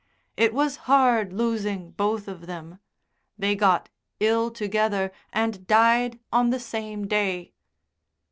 It 0.35 0.51
was 0.51 0.77
hard 0.89 1.31
losing 1.31 1.91
both 1.91 2.27
of 2.27 2.47
them. 2.47 2.79
They 3.37 3.53
got 3.55 3.89
ill 4.19 4.49
together 4.49 5.11
and 5.31 5.67
died 5.67 6.17
on 6.33 6.49
the 6.49 6.59
same 6.59 7.05
day." 7.05 7.53